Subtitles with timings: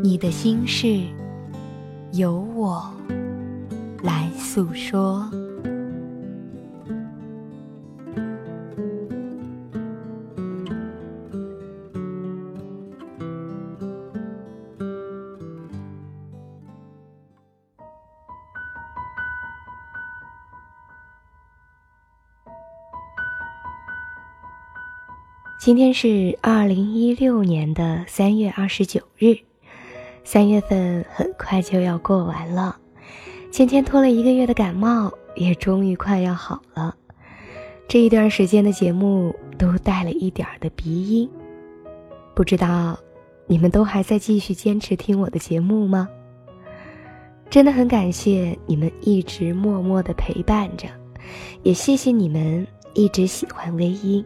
[0.00, 1.02] 你的心事，
[2.12, 2.88] 由我
[4.02, 5.28] 来诉说。
[25.60, 29.47] 今天是二零一六年的三月二十九日。
[30.30, 32.76] 三月份很快就要过完了，
[33.50, 36.94] 芊芊拖了一个月的感冒也终于快要好了。
[37.88, 41.30] 这一段时间的节目都带了一点儿的鼻音，
[42.34, 42.98] 不知道
[43.46, 46.06] 你们都还在继续坚持听我的节目吗？
[47.48, 50.88] 真的很感谢你们一直默默的陪伴着，
[51.62, 54.22] 也谢谢你们一直喜欢微音。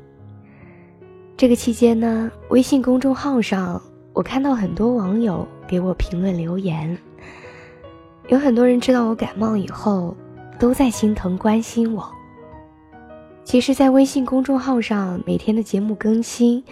[1.36, 3.80] 这个期间呢，微信公众号上
[4.12, 5.46] 我看到很多网友。
[5.68, 6.98] 给我评论留言，
[8.28, 10.14] 有很多人知道我感冒以后，
[10.58, 12.06] 都在心疼关心我。
[13.42, 16.62] 其实，在微信公众号上每天的节目更新，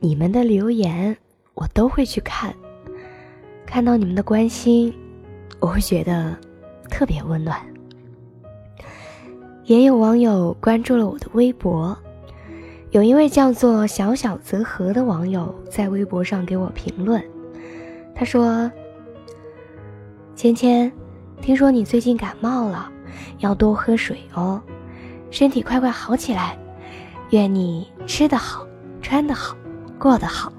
[0.00, 1.16] 你们的留言
[1.54, 2.52] 我都会去看，
[3.64, 4.92] 看到你们的关心，
[5.60, 6.36] 我会觉得
[6.90, 7.60] 特别温暖。
[9.66, 11.96] 也有网友关注了我的微博，
[12.90, 17.22] 有一位叫做小小泽和的网友在微博上给我评论。
[18.14, 18.70] 他说
[20.34, 20.90] ：“芊芊，
[21.42, 22.90] 听说你最近感冒了，
[23.40, 24.60] 要多喝水哦，
[25.30, 26.58] 身体快快好起来。
[27.30, 28.66] 愿你吃得好，
[29.02, 29.54] 穿得好，
[29.98, 30.50] 过得好，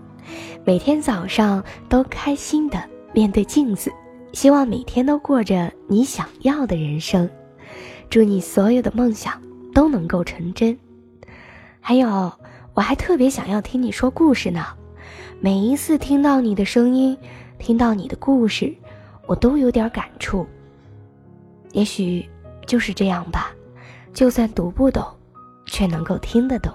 [0.63, 2.79] 每天早上都开心的
[3.11, 3.91] 面对镜子。
[4.33, 7.27] 希望每天都过着你想要的人生。
[8.07, 9.41] 祝你所有的梦想
[9.73, 10.77] 都能够成真。
[11.79, 12.31] 还有，
[12.73, 14.65] 我还特别想要听你说故事呢。
[15.39, 17.17] 每一次听到你的声音。”
[17.59, 18.73] 听到你的故事，
[19.27, 20.47] 我都有点感触。
[21.73, 22.25] 也许
[22.65, 23.51] 就是这样吧，
[24.13, 25.05] 就算读不懂，
[25.65, 26.73] 却能够听得懂。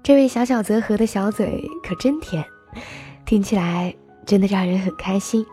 [0.00, 2.44] 这位小小泽和的小嘴可真甜，
[3.26, 3.92] 听起来
[4.24, 5.44] 真的让人很开心。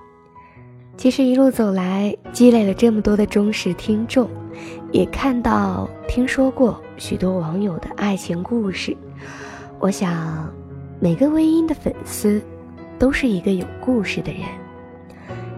[0.96, 4.30] 其实一路走来，积累了这么多的忠实听众，
[4.96, 8.96] 也看到、听说过许多网友的爱情故事，
[9.78, 10.50] 我想。
[11.02, 12.42] 每个微音的粉丝，
[12.98, 14.44] 都是一个有故事的人。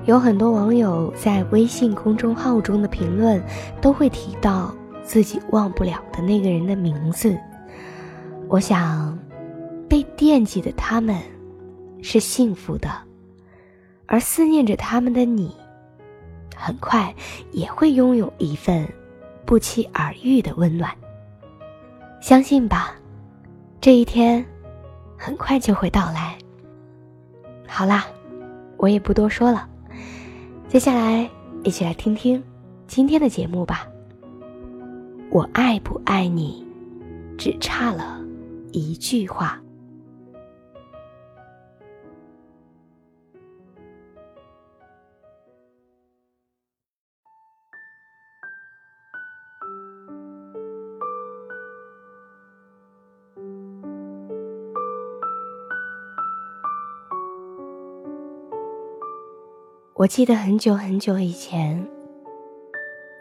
[0.05, 3.39] 有很多网友在微信公众号中的评论，
[3.79, 7.37] 都会提到自己忘不了的那个人的名字。
[8.47, 9.15] 我想，
[9.87, 11.15] 被惦记的他们，
[12.01, 12.89] 是幸福的；
[14.07, 15.55] 而思念着他们的你，
[16.55, 17.13] 很快
[17.51, 18.89] 也会拥有一份
[19.47, 20.91] 不期而遇的温暖。
[22.21, 22.93] 相信吧，
[23.81, 24.45] 这一天。
[25.19, 26.37] 很快就会到来。
[27.67, 28.05] 好啦，
[28.77, 29.67] 我也不多说了，
[30.67, 31.27] 接下来
[31.63, 32.43] 一起来听听
[32.85, 33.87] 今天的节目吧。
[35.31, 36.63] 我爱不爱你，
[37.35, 38.21] 只差了
[38.71, 39.59] 一句话。
[59.97, 61.83] 我记得很久很久以前，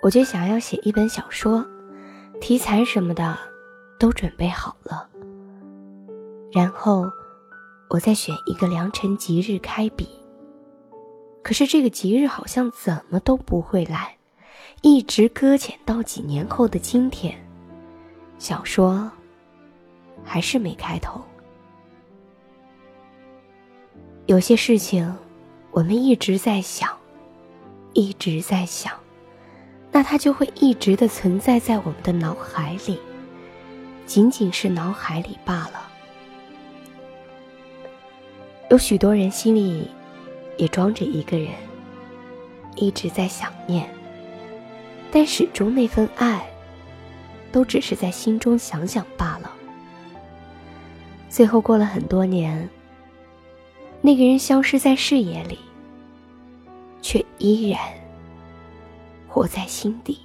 [0.03, 1.67] 我就想要写一本小说，
[2.39, 3.35] 题材什么的
[3.99, 5.09] 都准备好了。
[6.53, 7.11] 然后，
[7.89, 10.07] 我再选一个良辰吉日开笔。
[11.43, 14.15] 可是这个吉日好像怎么都不会来，
[14.83, 17.35] 一直搁浅到几年后的今天，
[18.39, 19.11] 小说
[20.23, 21.23] 还是没开头。
[24.27, 25.11] 有些事情。
[25.77, 26.89] 我们一直在想，
[27.93, 28.95] 一直在想，
[29.93, 32.99] 那它就会一直的存在在我们的脑海里，
[34.07, 35.87] 仅仅是脑海里罢了。
[38.71, 39.87] 有许多人心里
[40.57, 41.51] 也装着一个人，
[42.77, 43.87] 一直在想念，
[45.13, 46.49] 但始终那份爱，
[47.53, 49.53] 都只是在心中想想罢了。
[51.29, 52.67] 最后过了很多年，
[54.01, 55.59] 那个人消失在视野里，
[57.07, 57.79] 却依然
[59.29, 60.19] 活在心底。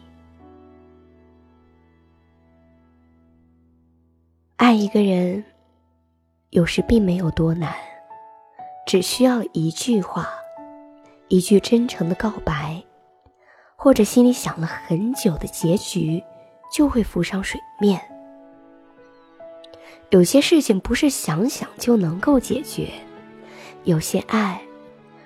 [4.55, 5.43] 爱一个人，
[6.49, 7.71] 有时并没有多难，
[8.87, 10.27] 只需要一句话，
[11.27, 12.83] 一句真诚的告白，
[13.75, 16.23] 或者心里想了很久的结局，
[16.73, 18.01] 就会浮上水面。
[20.09, 22.89] 有些事情不是想想就能够解决，
[23.83, 24.59] 有些爱，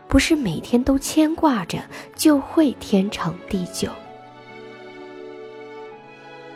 [0.07, 1.79] 不是每天都牵挂着
[2.15, 3.89] 就会天长地久，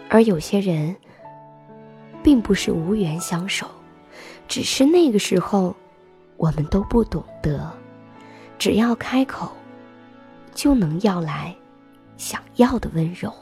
[0.10, 0.96] 而有些人。
[2.22, 3.66] 并不是无缘相守，
[4.46, 5.74] 只是那个时候，
[6.36, 7.72] 我们都不懂得，
[8.58, 9.50] 只要开口，
[10.54, 11.56] 就能要来
[12.18, 13.34] 想要的温柔。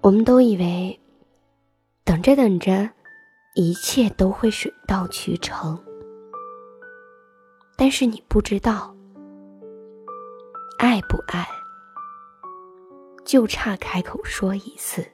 [0.00, 0.98] 我们都以为，
[2.04, 2.88] 等着等着，
[3.56, 5.76] 一切都会水到渠成。
[7.78, 8.96] 但是你不知道，
[10.78, 11.46] 爱不爱，
[13.24, 15.06] 就差开口说一次。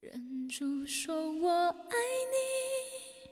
[0.00, 1.96] 忍住说我爱
[2.32, 3.30] 你，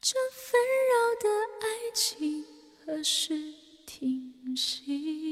[0.00, 1.28] 这纷扰的
[1.60, 2.44] 爱情
[2.86, 3.34] 何时
[3.84, 5.23] 停息？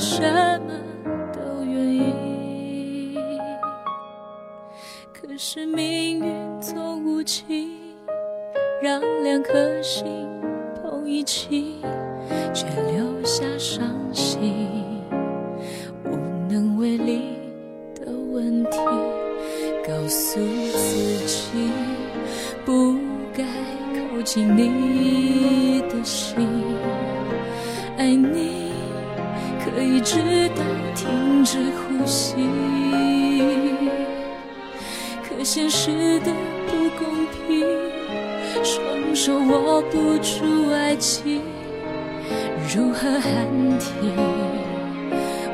[0.00, 0.22] 什
[0.62, 0.72] 么
[1.30, 3.18] 都愿意。
[5.12, 7.70] 可是命运总无情，
[8.82, 10.06] 让两颗心
[10.80, 11.82] 碰一起，
[12.54, 14.56] 却留下伤心、
[16.06, 16.16] 无
[16.48, 17.20] 能为力
[17.94, 18.78] 的问题。
[19.86, 21.68] 告诉自己，
[22.64, 22.96] 不
[23.34, 23.44] 该
[23.94, 26.48] 靠近你的心。
[27.98, 28.69] 爱你
[29.74, 30.18] 可以直
[30.50, 30.62] 到
[30.94, 32.34] 停止呼吸，
[35.22, 36.32] 可现实的
[36.66, 37.64] 不公平，
[38.62, 41.40] 双手握不住爱情，
[42.74, 43.46] 如何喊
[43.78, 44.14] 停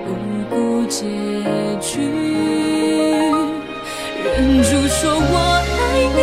[0.05, 0.15] 不
[0.51, 1.05] 顾结
[1.81, 2.01] 局？
[4.25, 5.35] 忍住说我
[5.79, 5.81] 爱
[6.17, 6.19] 你，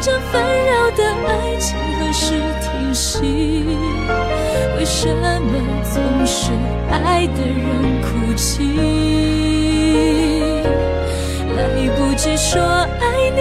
[0.00, 2.24] 这纷扰的爱情何时
[2.62, 3.16] 停息？
[4.78, 5.40] 为什么
[5.92, 6.52] 总是
[6.88, 8.62] 爱的人哭泣？
[11.56, 11.64] 来
[11.96, 13.40] 不及说爱你，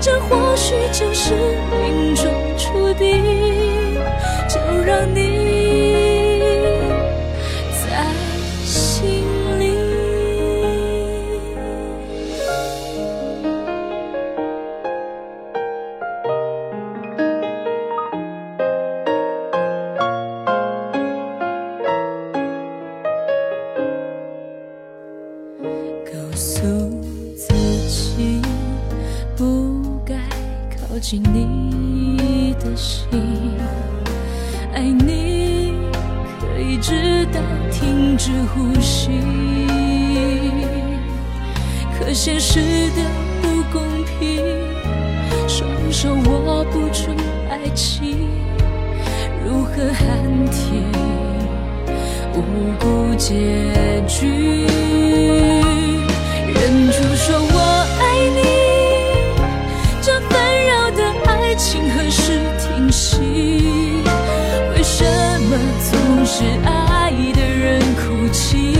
[0.00, 1.34] 这或许就是
[1.82, 2.24] 命中
[2.56, 3.22] 注定。
[4.48, 5.25] 就让你。
[36.78, 37.40] 直到
[37.70, 39.10] 停止呼吸，
[41.98, 43.02] 可现实的
[43.40, 43.82] 不公
[44.18, 44.44] 平，
[45.48, 47.10] 双手握不住
[47.48, 48.28] 爱情，
[49.44, 50.84] 如何喊停
[52.34, 52.38] 无
[52.78, 53.34] 辜结
[54.06, 55.55] 局？
[66.38, 68.74] 是爱的人哭泣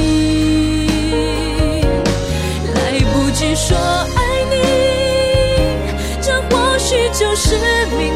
[2.75, 4.57] 来不及说爱你
[6.21, 7.57] 这或许就是
[7.97, 8.16] 命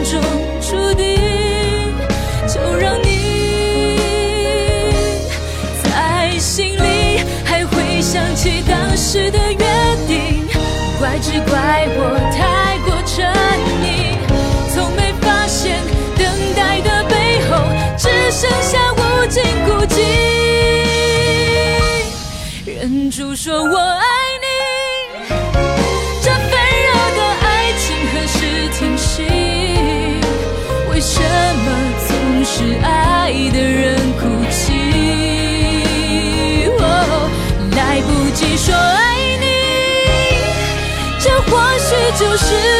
[19.30, 19.96] 尽孤寂。
[22.66, 24.04] 忍住说我爱
[24.42, 24.46] 你，
[26.20, 26.50] 这纷
[26.86, 28.38] 扰的爱情何时
[28.76, 29.22] 停息？
[30.90, 31.66] 为什么
[32.08, 32.10] 总
[32.44, 34.62] 是爱的人哭泣？
[36.80, 36.82] 哦，
[37.76, 39.46] 来不及说爱你，
[41.20, 42.79] 这或许就是。